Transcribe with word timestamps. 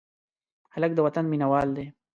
هلک 0.73 0.91
د 0.95 0.99
وطن 1.05 1.25
مینه 1.31 1.47
وال 1.51 1.69
دی. 1.77 1.85